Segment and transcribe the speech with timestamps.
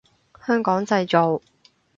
[0.43, 1.39] 香港製造